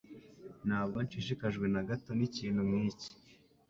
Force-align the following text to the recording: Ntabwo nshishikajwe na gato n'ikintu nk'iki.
Ntabwo 0.67 0.97
nshishikajwe 1.05 1.65
na 1.73 1.81
gato 1.89 2.11
n'ikintu 2.17 2.61
nk'iki. 2.67 3.07